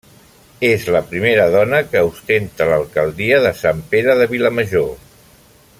[0.69, 4.91] És la primera dona que ostenta l'alcaldia de Sant Pere de Vilamajor.